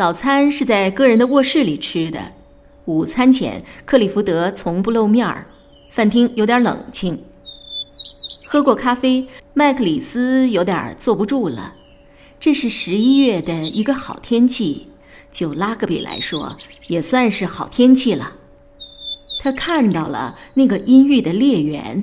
[0.00, 2.32] 早餐是在个人的卧室里吃的。
[2.86, 5.46] 午餐前，克里福德从不露面儿，
[5.90, 7.22] 饭厅有点冷清。
[8.42, 11.74] 喝过咖啡，麦克里斯有点坐不住了。
[12.40, 14.88] 这是十一月的一个好天气，
[15.30, 16.56] 就拉格比来说，
[16.86, 18.32] 也算是好天气了。
[19.42, 22.02] 他看到了那个阴郁的猎园，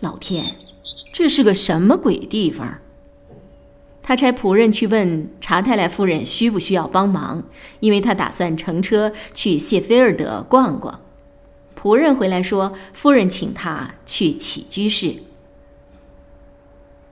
[0.00, 0.46] 老天，
[1.12, 2.74] 这是个什么鬼地方？
[4.02, 7.42] 他差仆人去问查泰莱夫人需不需要帮忙，
[7.80, 11.00] 因为他打算乘车去谢菲尔德逛逛。
[11.80, 15.14] 仆人回来说，夫人请他去起居室。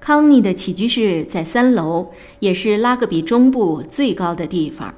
[0.00, 4.94] 康妮的起居室在三楼，也是拉格比中部最高的地方。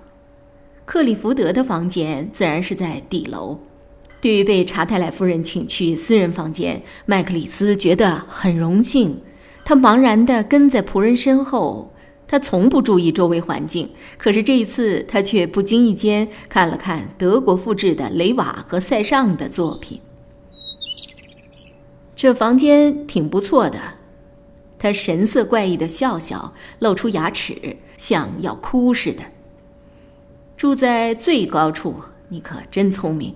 [0.85, 3.59] 克里福德的房间自然是在底楼。
[4.21, 9.21] 对于被查泰莱夫人请去私人房间，麦克里斯觉得很荣幸。
[9.65, 11.93] 他茫然地跟在仆人身后，
[12.27, 20.01] 他从不注意周围环境，可是这一次他却不经意间看了看德国复制的雷瓦和塞尚的作品。
[22.17, 23.79] 这房间挺不错的，
[24.79, 29.23] 他神色怪异的笑笑，露出牙齿，像要哭似的。
[30.57, 31.97] 住在最高处，
[32.29, 33.35] 你可真聪明。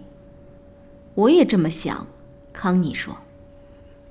[1.14, 2.06] 我也这么想，
[2.52, 3.16] 康妮说。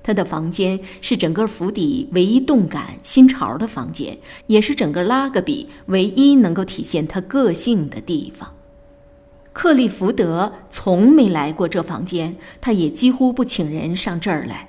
[0.06, 8.54] 他的房间是整个府邸唯一动感新潮的房间，也是整个拉格比唯一能够体现他个性的地方。
[9.52, 14.68] 克利福德从没来过这房间，他也几乎不请人上这儿来。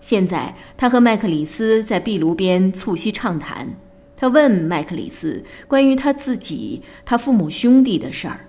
[0.00, 3.74] 现在他和麦克里斯在壁炉边促膝畅谈，
[4.16, 8.46] 他问麦克里斯关于他自己、他父母兄弟的事儿。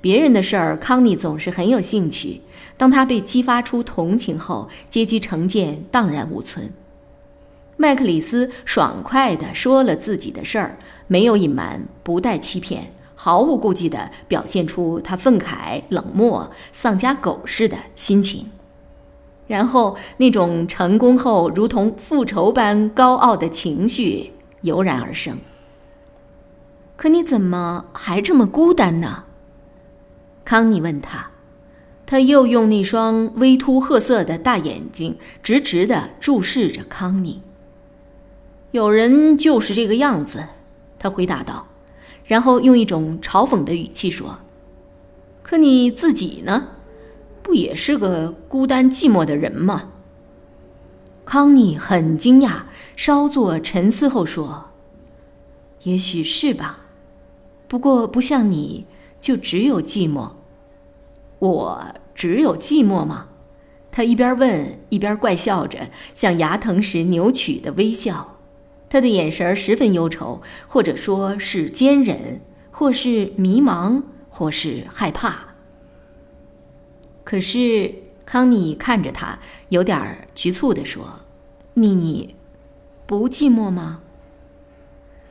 [0.00, 2.42] 别人的事儿，康妮总是很有兴趣。
[2.82, 6.68] 当他被激发出同情后，阶级成见荡然无存。
[7.76, 10.76] 麦克里斯爽快地说了自己的事儿，
[11.06, 18.50] 没有隐瞒，不带欺骗，毫无顾忌地表现出他愤慨、冷漠、丧家狗似的心情。
[19.46, 24.32] 然后，那种成功后如同复仇般高傲的情绪
[24.62, 25.38] 油然而生。
[26.96, 29.22] 可你怎么还这么孤单呢？
[30.44, 31.30] 康妮问他，
[32.12, 37.40] 他又用那双微凸褐色的大眼睛直直的注视着康妮。
[38.72, 40.44] 有人就是这个样子，
[40.98, 41.66] 他回答道，
[42.26, 44.38] 然后用一种嘲讽的语气说
[45.42, 46.68] ：“可你自己呢，
[47.42, 49.88] 不也是个孤单寂寞的人吗？”
[51.24, 54.62] 康妮很惊讶，稍作沉思后说
[55.84, 56.80] ：“也许是吧，
[57.66, 58.84] 不过不像你。”
[59.18, 60.28] 就只有寂寞，
[61.38, 61.80] 我
[62.22, 63.26] 只有寂寞吗？
[63.90, 68.38] 他一边问一边怪笑着，像牙疼时扭曲的微笑。
[68.88, 72.40] 他的眼神十分忧愁，或者说是坚忍，
[72.70, 75.34] 或是迷茫，或是害怕。
[77.24, 77.92] 可是
[78.24, 79.36] 康妮看着他，
[79.70, 81.04] 有点局促地说
[81.74, 82.36] ：“你
[83.04, 84.00] 不寂寞吗？”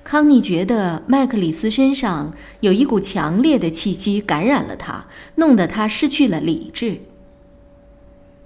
[0.03, 6.99] 康妮觉得麦克里斯身上有一股强烈的气息感染了他，弄得他失去了理智。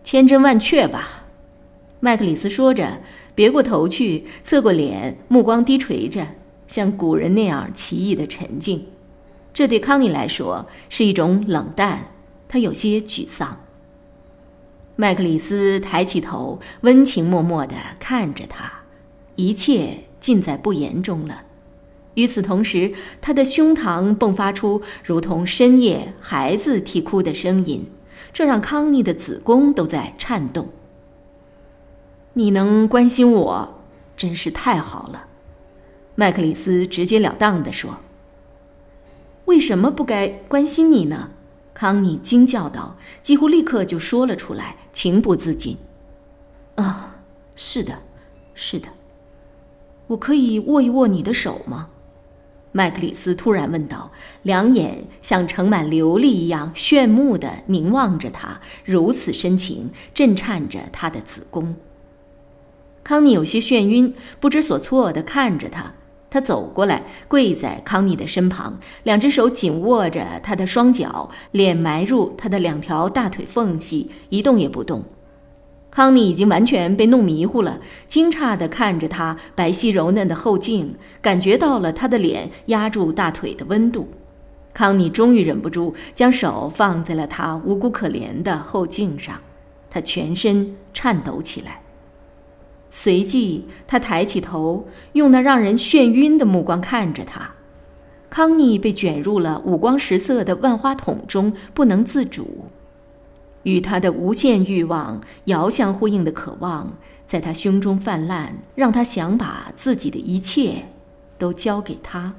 [0.03, 1.25] 千真万确吧？
[1.99, 3.01] 麦克里斯说着，
[3.33, 6.27] 别过头去，侧过脸，目光低垂着，
[6.67, 8.85] 像古人那样奇异的沉静。
[9.53, 12.11] 这对康妮来说是一种冷淡，
[12.47, 13.59] 他有些沮丧。
[14.97, 18.71] 麦克里斯抬起头，温情脉脉地看着他，
[19.35, 20.01] 一切。
[20.21, 21.43] 尽在不言中了。
[22.15, 22.91] 与此同时，
[23.21, 27.85] 他的胸膛迸发出如同深夜孩子啼哭的声音，
[28.33, 30.67] 这让康妮的子宫都在颤动。
[32.33, 33.81] 你能关心我，
[34.17, 35.27] 真是太好了，
[36.15, 37.97] 麦克里斯直截了当地说。
[39.45, 41.29] 为什么不该关心你呢？
[41.73, 45.77] 康妮惊叫道，几乎立刻就说了出来，情不自禁。
[46.75, 47.17] 啊，
[47.55, 47.99] 是的，
[48.53, 48.87] 是的。
[50.07, 51.89] 我可以握一握你的手吗？
[52.77, 54.11] 麦克里斯突然问道，
[54.43, 61.73] 两眼像盛满琉璃一样炫目的凝望着他，如此深情，震颤着他的子宫。
[63.01, 65.93] 康妮有些眩晕，不知所措地看着他，
[66.29, 75.01] 他走过来，跪在康妮的身旁，两只手紧握着她的双脚，脸埋入她的两条大腿缝隙，一动也不动。
[75.95, 84.05] 康妮已经完全被弄迷糊了，惊诧地看着他白皙柔嫩的后颈，感觉到了他的脸压住大腿的温度。
[84.73, 89.39] 康妮终于忍不住将手放在了他无辜可怜的后颈上，
[89.89, 91.79] 他全身颤抖起来。
[92.89, 97.49] 随即，他抬起头，用那让人眩晕的目光看着他。
[98.29, 102.65] 康妮被卷入了五光十色的万花筒中，不能自主。
[103.65, 106.91] 与他的无限欲望遥相呼应的渴望，
[107.27, 110.83] 在他胸中泛滥，让他想把自己的一切
[111.37, 112.33] 都交给他。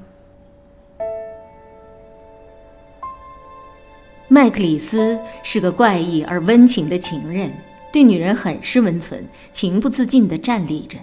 [4.29, 7.53] 麦克里斯是个怪异而温情的情人，
[7.93, 10.99] 对女人很是温存，情不自禁地站立着。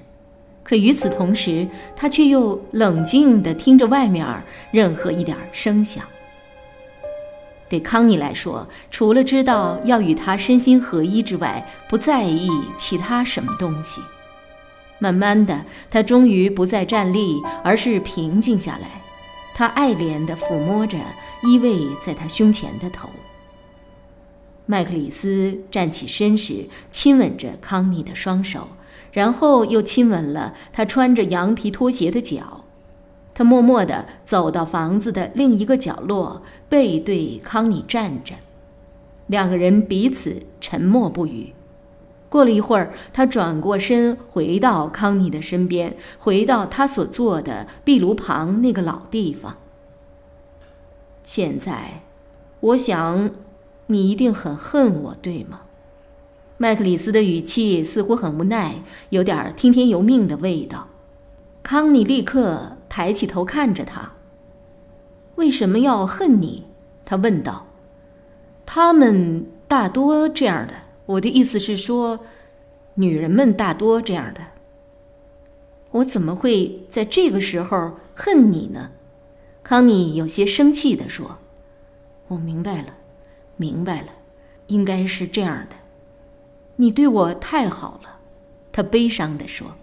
[0.64, 4.26] 可与此同时，他却又冷静地听着外面
[4.72, 6.04] 任何一点声响。
[7.74, 12.48] 对康妮来说，除了知道要与他身心合一之外，不在意
[12.78, 14.00] 其他什么东西。
[15.00, 19.02] 慢慢的，他终于不再站立，而是平静下来。
[19.56, 21.00] 他爱怜的抚摸着
[21.42, 23.10] 依偎在他胸前的头。
[24.68, 28.68] 麦克里斯站起身时，亲吻着康妮的双手，
[29.12, 32.63] 然后又亲吻了他穿着羊皮拖鞋的脚。
[33.36, 38.36] 他默默地走到房子的另一个角落，背对康妮站着，
[39.26, 41.52] 两个人彼此沉默不语。
[42.30, 49.56] 过了一会儿，他转过身，回到康妮的身边，回到他所坐的壁炉旁那个老地方。
[51.24, 52.02] 现在，
[52.60, 53.32] 我想，
[53.88, 55.62] 你一定很恨我，对吗？
[56.58, 58.76] 麦克里斯的语气似乎很无奈，
[59.10, 60.88] 有点听天由命的味道。
[61.64, 62.78] 康妮立刻。
[62.96, 64.12] 抬起头看着他。
[65.34, 66.64] 为什么要恨你？
[67.04, 67.66] 他问道。
[68.68, 70.76] 他们大多这样的。
[71.08, 72.20] 我的意思是说，
[72.94, 74.42] 女人们大多这样的。
[75.90, 78.92] 我怎么会在这个时候恨你呢？
[79.64, 81.40] 康妮有些生气地说。
[82.28, 82.94] 我明白了，
[83.58, 84.10] 明白了，
[84.68, 85.76] 应该是这样的。
[86.76, 88.20] 你对我太好了，
[88.72, 89.76] 他悲伤地说。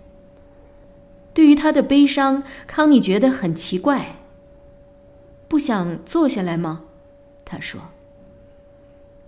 [1.32, 4.16] 对于他的悲伤，康妮觉得很奇怪。
[5.48, 6.82] 不想坐下来吗？
[7.44, 7.80] 他说。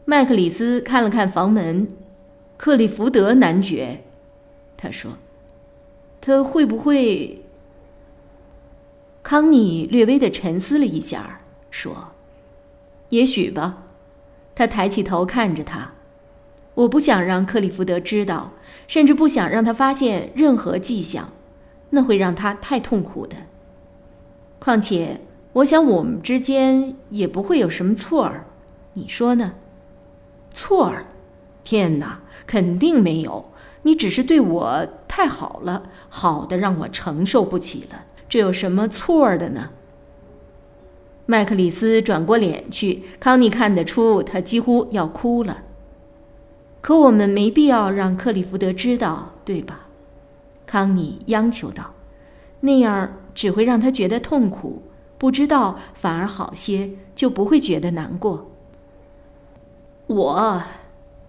[0.05, 1.89] 麦克里斯看了看房门，
[2.57, 4.03] 克里福德男爵，
[4.77, 5.13] 他说，
[6.21, 7.41] 他会不会？
[9.23, 12.09] 康妮略微的沉思了一下，说
[13.11, 13.85] ：“也许吧。”
[14.55, 15.93] 他抬起头看着他。
[16.75, 18.53] 我不想让克里福德知道，
[18.89, 21.33] 甚至不想让他发现任何迹象。
[21.95, 23.37] 那会让他太痛苦的。
[24.59, 25.21] 况且，
[25.55, 28.47] 我想我们之间也不会有什么错儿，
[28.95, 29.55] 你说呢？
[30.51, 31.07] 错儿？
[31.63, 33.47] 天哪，肯定没有。
[33.83, 38.05] 你只是对我太好了，好的让我承受不起了。
[38.29, 39.71] 这有什么错儿的呢？
[41.27, 45.63] 麦克里斯转过脸去，康妮看得出他几乎要哭了。
[46.81, 49.82] 可我们没必要让克里福德知道，对吧？
[50.73, 51.93] 康妮央求道
[52.61, 54.83] ：“那样只会让他觉得痛苦，
[55.19, 58.51] 不知道反而好些，就不会觉得难过。”
[60.09, 60.63] 我，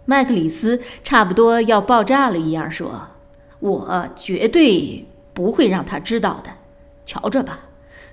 [0.06, 3.06] 麦克里斯差不多要爆炸了一样说
[3.60, 6.50] ：“我绝对不会让他知道的，
[7.04, 7.60] 瞧着吧，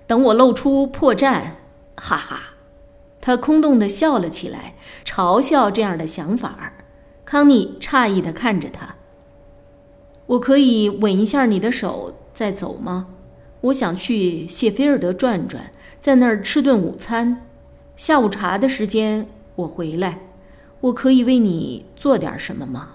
[0.08, 1.44] 等我露出破绽，
[1.94, 2.40] 哈哈。”
[3.22, 6.72] 他空洞的笑了起来，嘲笑这样的想法。
[7.24, 8.96] 康妮诧异的看着他。
[10.30, 13.08] 我可以吻一下你的手再走吗？
[13.62, 17.48] 我想去谢菲尔德转转，在那儿吃顿午餐。
[17.96, 20.20] 下午茶的时间我回来。
[20.82, 22.90] 我可以为你做点什么吗？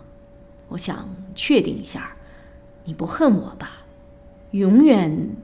[0.70, 2.16] 我想确定一下，
[2.86, 3.84] 你不恨我吧？
[4.52, 5.36] 永远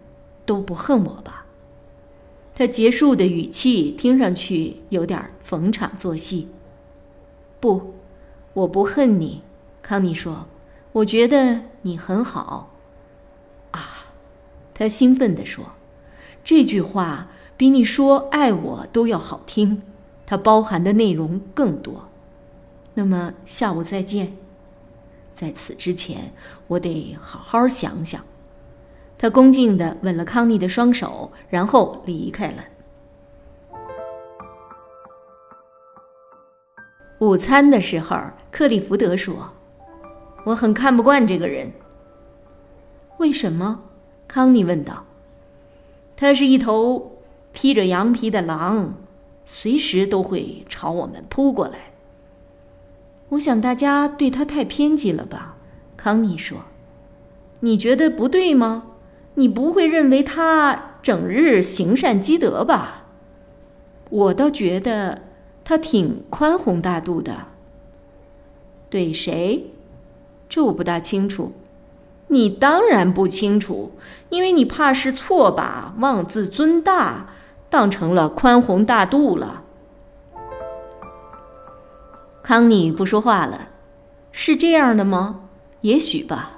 [0.45, 1.45] 都不恨我吧？
[2.55, 6.47] 他结束的语气听上去有点逢场作戏。
[7.59, 7.95] 不，
[8.53, 9.41] 我不恨你，
[9.81, 10.45] 康妮说。
[10.93, 12.69] 我觉得你很好，
[13.71, 14.05] 啊，
[14.73, 15.65] 他兴奋地说
[16.43, 19.81] ：“这句话比你说爱我都要好听，
[20.25, 22.07] 它包含的内容更多。”
[22.93, 24.37] 那么下午再见。
[25.33, 26.33] 在此之前，
[26.67, 28.21] 我得好好想想。
[29.17, 32.63] 他恭敬地吻了康妮的双手，然后离开了。
[37.19, 38.19] 午餐的时候，
[38.51, 39.51] 克利福德说。
[40.43, 41.71] 我很看不惯这个人。
[43.17, 43.83] 为什么？
[44.27, 45.05] 康妮问道。
[46.15, 47.19] 他是一头
[47.51, 48.95] 披着羊皮的狼，
[49.45, 51.91] 随时都会朝我们扑过来。
[53.29, 55.55] 我想大家对他太偏激了吧？
[55.97, 56.57] 康妮说
[57.61, 58.83] ：“你觉得不对吗？
[59.35, 63.05] 你不会认为他整日行善积德吧？
[64.09, 65.21] 我倒觉得
[65.63, 67.47] 他挺宽宏大度的。
[68.89, 69.70] 对谁？
[70.51, 71.53] 这我不大清楚。”
[72.27, 73.91] 你当然不清楚，
[74.29, 77.27] 因为你怕是错把妄自尊大
[77.69, 79.63] 当成了宽宏大度了。
[82.41, 83.67] 康妮不说话了，
[84.31, 85.41] 是这样的吗？
[85.81, 86.57] 也许吧。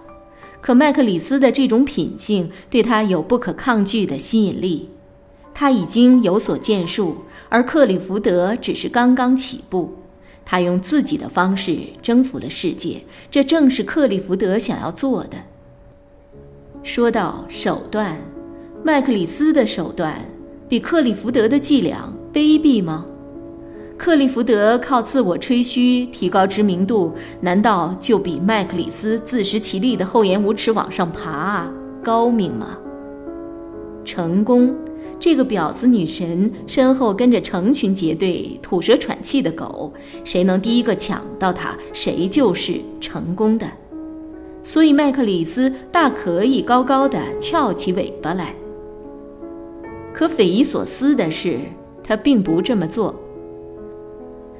[0.61, 4.89] 可麦克里斯的这种品性对他有不可抗拒的吸引力。
[5.55, 7.17] 他已经有所建树，
[7.49, 9.91] 而克里福德只是刚刚起步。
[10.45, 15.37] 他用自己的方式征服了世界，这正是克利福德想要做的。
[16.83, 18.17] 说到手段，
[18.83, 20.15] 麦克里斯的手段
[20.67, 23.05] 比克里福德的伎俩卑鄙吗？
[23.95, 31.71] 克利福德靠自我吹嘘提高知名度，难道就比麦克里斯自食其力的厚颜无耻往上爬
[32.03, 32.77] 高明吗？
[34.03, 34.75] 成功，
[35.23, 39.89] 这个婊子女神身后跟着成群结队吐舌喘气的狗，
[40.25, 43.65] 谁能第一个抢到它，谁就是成功的。
[44.63, 48.53] 所以麦克里斯大可以高高的翘起尾巴来。
[50.13, 51.57] 可匪夷所思的是，
[52.03, 53.17] 他并不这么做。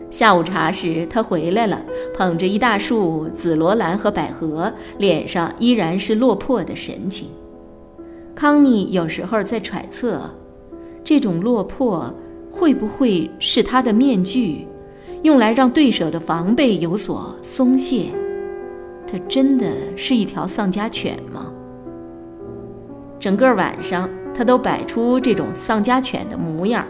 [0.10, 1.84] 下午茶时，他回来了，
[2.16, 7.28] 捧着一大束紫罗兰和百合，脸上依然是落魄的神情。
[8.34, 10.22] 康妮有时候在揣测，
[11.04, 12.14] 这种落魄
[12.52, 14.68] 会不会是他的面具，
[15.24, 18.06] 用来让对手的防备有所松懈。
[19.06, 21.52] 他真的是一条丧家犬吗？
[23.20, 26.86] 整个晚上，他都摆出这种丧家犬的模样。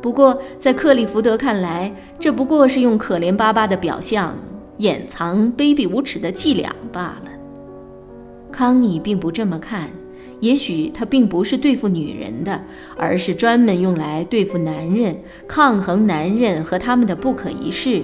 [0.00, 4.34] 不过，在克利福德看来，这不过是用可怜巴巴的表象
[4.78, 7.30] 掩藏卑鄙无耻的伎俩罢了。
[8.52, 9.88] 康妮并不这么看，
[10.44, 12.62] 也许他并不是对付女人的，
[12.98, 15.16] 而是专门用来对付男人，
[15.48, 18.02] 抗衡男人和他们的不可一世。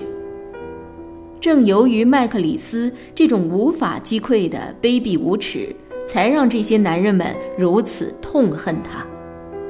[1.38, 5.68] 正由于麦克里斯这种无法击溃的卑鄙无耻，
[6.08, 9.04] 才让这些男人们如此痛恨他。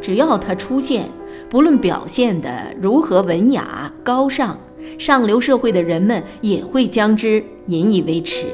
[0.00, 1.04] 只要他出现，
[1.48, 4.56] 不论表现的如何文雅高尚，
[4.96, 8.46] 上流社会的人们也会将之引以为耻。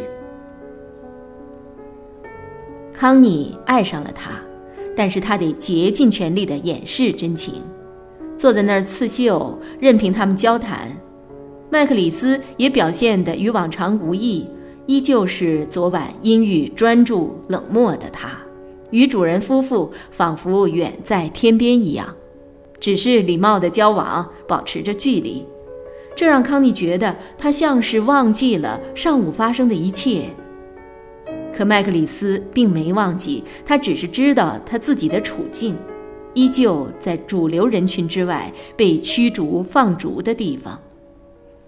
[2.99, 4.31] 康妮爱上了他，
[4.97, 7.57] 但是他得竭尽全力地掩饰真情，
[8.39, 10.91] 坐在那儿刺绣，任凭他们交谈。
[11.69, 14.49] 麦克里斯也表现得与往常无异，
[14.87, 18.31] 依旧是昨晚阴郁、专注、冷漠的他，
[18.91, 22.09] 与主人夫妇仿佛远在天边一样，
[22.81, 25.45] 只是礼貌的交往，保持着距离。
[26.15, 30.31] 这让康妮觉得他像是忘记了上午发生的一切。
[31.57, 35.75] 可麦克里斯并没忘记，他只是知道他自己的处境，
[36.35, 40.79] 依旧在主流人群之外被驱逐放逐的地方。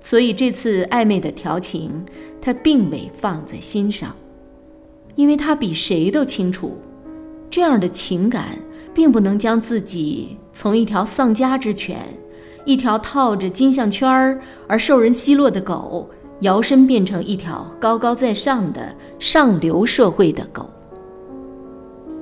[0.01, 1.91] 所以这次暧昧的调情，
[2.39, 4.15] 他并未放在心上，
[5.17, 6.77] 因为他比谁都清楚，
[7.49, 8.59] 这样的情感
[8.93, 11.99] 并不能将自己从一条丧家之犬，
[12.67, 16.09] 一条套着金项圈而受人奚落的狗，
[16.41, 20.69] 摇身变成一条高高在上的上流社会的狗。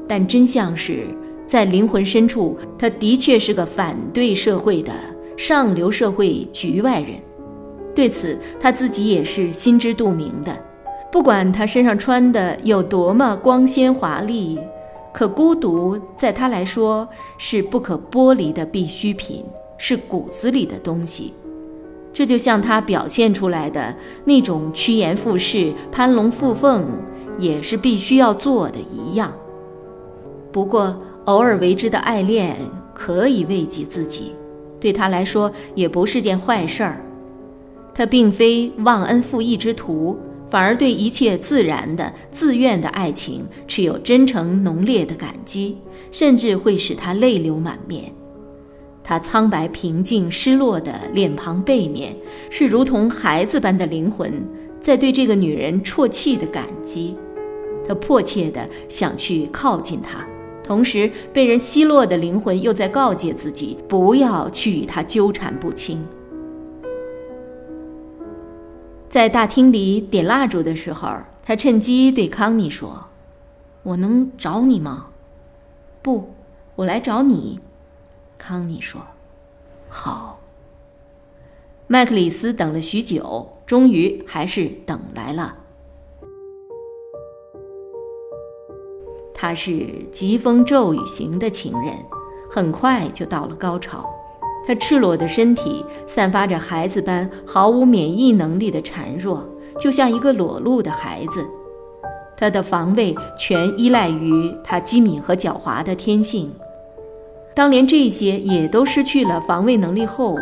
[0.08, 1.04] 但真相是
[1.46, 4.92] 在灵魂深处，他的确是个反对社会的
[5.36, 7.12] 上流社会局外人。
[7.94, 10.56] 对此，他自己也是心知肚明的。
[11.10, 14.58] 不管他身上穿的有多么光鲜华丽，
[15.12, 17.08] 可孤独在他来说
[17.38, 19.44] 是不可剥离的必需品，
[19.78, 21.32] 是骨子里的东西。
[22.16, 23.94] 这就像他表现出来的
[24.24, 26.82] 那种趋炎附势、攀龙附凤，
[27.36, 29.30] 也是必须要做的一样。
[30.50, 32.56] 不过，偶尔为之的爱恋
[32.94, 34.32] 可以慰藉自己，
[34.80, 37.04] 对他来说也不是件坏事儿。
[37.92, 40.18] 他并非忘恩负义之徒，
[40.48, 45.76] 反而对一切自然的、自愿的爱情持有真诚浓烈的感激，
[46.10, 48.10] 甚至会使他泪流满面。
[49.08, 52.12] 他苍白、平静、失落的脸庞背面，
[52.50, 54.32] 是如同孩子般的灵魂
[54.80, 57.14] 在对这个女人啜泣的感激。
[57.86, 60.26] 他迫切地想去靠近她，
[60.64, 66.04] 同时被人奚落的灵魂又在告诫自己不要去与她纠缠不清。
[69.08, 71.08] 在大厅里点蜡烛的时候，
[71.44, 73.04] 他趁机对康妮说
[73.84, 75.06] ：“我能找你吗
[76.02, 76.28] ？”“不，
[76.74, 77.60] 我来找你。”
[78.38, 79.00] 康妮说
[79.88, 80.40] ：“好。”
[81.88, 85.54] 麦克里斯等了许久，终于还是等来了。
[89.32, 91.94] 他是疾风骤雨型的情人，
[92.50, 94.08] 很快就到了高潮。
[94.66, 99.44] 他赤裸的身体散发着孩子般毫无免疫能力的孱弱，
[99.78, 101.46] 就像一个裸露的孩子。
[102.36, 106.52] 他的防卫全依赖于他机敏和狡猾的天性。
[107.56, 110.36] 当连这些也都失去了防卫能力后，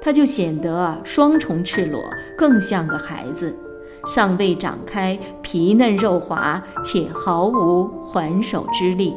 [0.00, 2.02] 他就显得双重赤裸，
[2.38, 3.54] 更像个孩子，
[4.06, 9.12] 尚未长开，皮嫩肉滑，且毫无还手之力。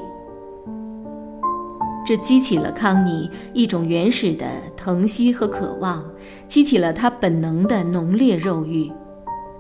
[2.06, 6.04] 这激起了康妮一种原始的疼惜和渴望，
[6.50, 8.92] 激起了他本能的浓烈肉欲。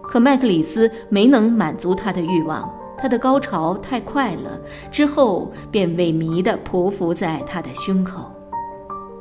[0.03, 4.59] 可麦克里斯没能满足他的欲望，他的高潮太快了，
[4.91, 8.31] 之后便萎靡地匍匐在他的胸口。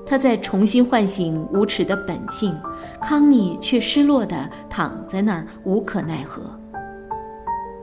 [0.06, 2.56] 他在重新唤醒无耻的本性，
[3.02, 6.42] 康妮却失落地躺在那儿，无可奈何。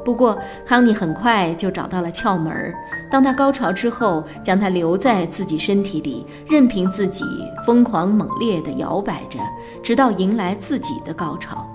[0.05, 2.73] 不过，康妮很快就找到了窍门儿。
[3.11, 7.23] 当他高潮之后，将他留在自己身体里，任凭自己
[7.65, 9.39] 疯狂猛烈地摇摆着，
[9.81, 11.65] 直到迎来自己的高潮。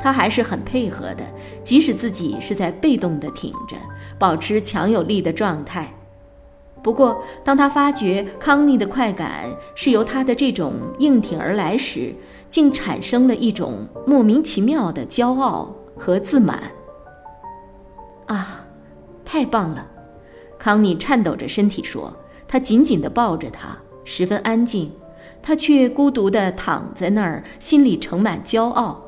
[0.00, 1.24] 他还是很配合的，
[1.62, 3.76] 即使自己是在被动的挺着，
[4.18, 5.92] 保持强有力的状态。
[6.82, 12.14] 不过，当他发觉康妮的快感是由他的这种硬挺而来时，
[12.48, 16.62] 竟产生了一种莫名其妙的骄傲和自满。
[18.26, 18.64] 啊，
[19.24, 19.86] 太棒了！
[20.58, 22.14] 康妮颤抖着身体说，
[22.46, 24.92] 他紧紧地抱着她，十分安静，
[25.42, 29.02] 他却孤独地躺在那儿，心里盛满骄傲。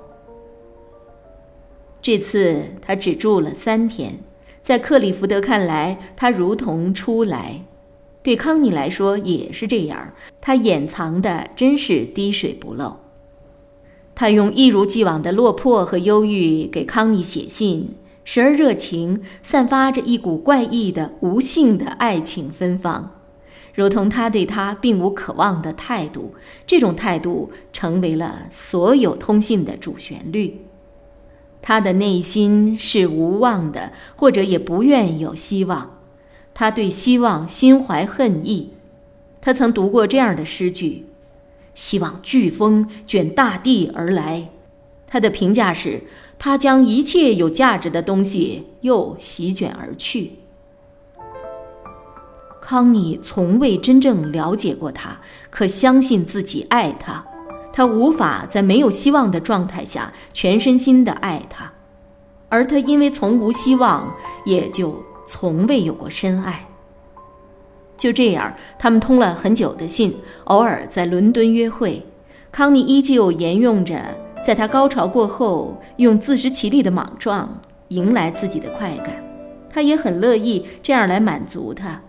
[2.00, 4.20] 这次他只住了三天，
[4.62, 7.64] 在克里福德看来，他如同初来；
[8.22, 10.12] 对康妮来说也是这样。
[10.40, 13.00] 他掩藏的真是滴水不漏。
[14.14, 23.10] 他用一如既往的落魄和忧郁给康妮写信，时而热情，散发着一股怪异的无性的爱情芬芳，
[23.74, 26.34] 如同他对她并无渴望的态度。
[26.66, 30.60] 这种态度成为了所有通信的主旋律。
[31.60, 35.98] 他的内心是无望的，或者也不愿有希望。
[36.54, 38.70] 他对希望心怀恨意。
[39.40, 41.06] 他曾读过这样的诗句
[41.74, 44.48] ：“希望飓风卷大地而来。”
[45.06, 46.02] 他的评价是：
[46.38, 50.32] 他将一切有价值的东西又席卷而去。
[52.60, 57.24] 康妮从未真正了解过他，可相信自己爱他。
[57.78, 61.72] 他无法在没有希望的状态下全身心的爱他，
[62.48, 64.12] 而他因为从无希望，
[64.44, 66.66] 也就从未有过深爱。
[67.96, 70.12] 就这样，他们通了很久的信，
[70.46, 72.04] 偶尔在伦敦约会。
[72.50, 74.02] 康妮依旧沿用着
[74.44, 77.48] 在他高潮过后用自食其力的莽撞
[77.90, 79.14] 迎来自己的快感，
[79.70, 82.02] 他也很乐意这样来满足他。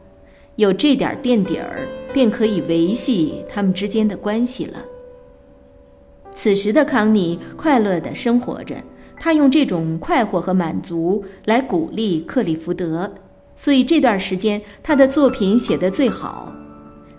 [0.55, 4.79] 有这点垫底儿，便可以维系他们之间的关系了。
[6.39, 8.73] 此时的康妮快乐地生活着，
[9.19, 13.12] 她用这种快活和满足来鼓励克里福德，
[13.58, 16.49] 所以这段时间他的作品写得最好。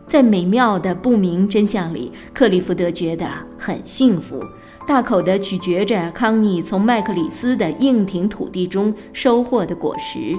[0.07, 3.29] 在美妙的不明真相里，克里福德觉得
[3.59, 4.43] 很幸福，
[4.89, 10.35] 大口地咀嚼着康妮从麦克里斯的硬挺土地中收获的果实。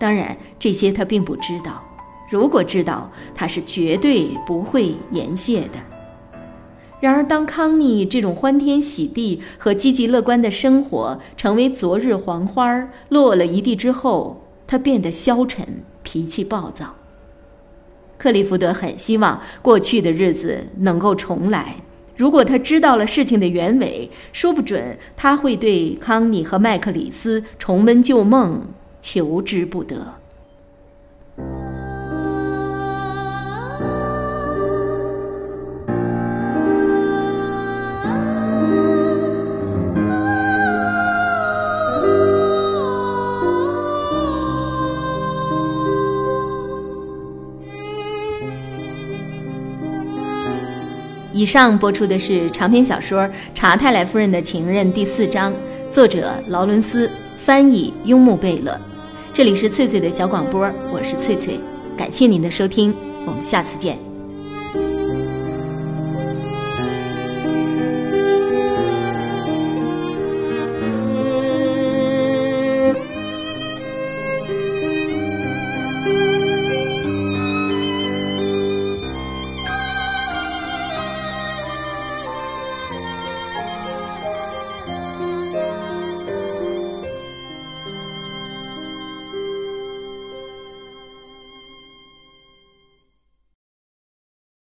[0.00, 1.80] 当然，这些他并不知道，
[2.28, 5.89] 如果知道，他是绝对不会言谢的。
[7.00, 15.66] 然而，当康妮这种欢天喜地和积极乐观的生活成为昨日黄花落了一地之后，他变得消沉，
[16.02, 16.94] 脾气暴躁。
[18.18, 21.76] 克利福德很希望过去的日子能够重来。
[22.18, 28.62] 如果他知道了事情的原委，说不准他会对康妮和麦克里斯重温旧梦
[29.00, 30.19] 求之不得。
[51.40, 53.22] 以上播出的是长篇小说
[53.54, 55.54] 《查泰莱夫人的情人》第四章，
[55.90, 58.78] 作者劳伦斯，翻译雍穆贝勒。
[59.32, 61.58] 这里是翠翠的小广播，我是翠翠，
[61.96, 64.09] 感谢您的收听，我们下次见。